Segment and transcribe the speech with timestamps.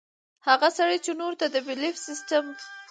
[0.47, 2.45] هغه سړے چې نورو ته د بيليف سسټم